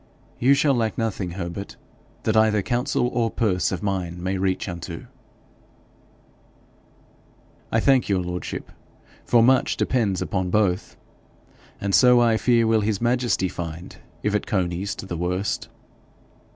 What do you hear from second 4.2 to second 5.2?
may reach unto.'